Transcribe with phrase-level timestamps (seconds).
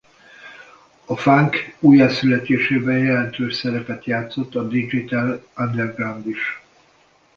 [1.05, 6.61] A funk újjászületésében jelentős szerepet játszott a Digital Underground is.